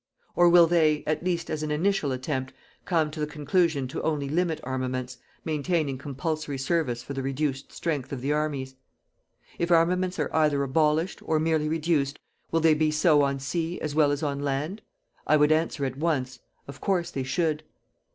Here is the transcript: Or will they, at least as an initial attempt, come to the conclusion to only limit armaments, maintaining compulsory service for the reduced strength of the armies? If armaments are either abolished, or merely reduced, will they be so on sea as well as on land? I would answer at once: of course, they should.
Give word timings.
Or 0.35 0.49
will 0.49 0.65
they, 0.65 1.03
at 1.05 1.23
least 1.23 1.47
as 1.51 1.61
an 1.61 1.69
initial 1.69 2.11
attempt, 2.11 2.53
come 2.85 3.11
to 3.11 3.19
the 3.19 3.27
conclusion 3.27 3.87
to 3.89 4.01
only 4.01 4.27
limit 4.29 4.59
armaments, 4.63 5.17
maintaining 5.45 5.99
compulsory 5.99 6.57
service 6.57 7.03
for 7.03 7.13
the 7.13 7.21
reduced 7.21 7.71
strength 7.71 8.11
of 8.11 8.19
the 8.19 8.33
armies? 8.33 8.73
If 9.59 9.69
armaments 9.69 10.17
are 10.17 10.35
either 10.35 10.63
abolished, 10.63 11.19
or 11.23 11.39
merely 11.39 11.69
reduced, 11.69 12.17
will 12.49 12.61
they 12.61 12.73
be 12.73 12.89
so 12.89 13.21
on 13.21 13.37
sea 13.37 13.79
as 13.79 13.93
well 13.93 14.11
as 14.11 14.23
on 14.23 14.39
land? 14.39 14.81
I 15.27 15.37
would 15.37 15.51
answer 15.51 15.85
at 15.85 15.97
once: 15.99 16.39
of 16.67 16.81
course, 16.81 17.11
they 17.11 17.21
should. 17.21 17.61